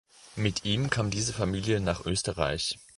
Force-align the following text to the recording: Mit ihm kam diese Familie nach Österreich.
Mit 0.35 0.65
ihm 0.65 0.89
kam 0.89 1.11
diese 1.11 1.31
Familie 1.31 1.79
nach 1.79 2.07
Österreich. 2.07 2.79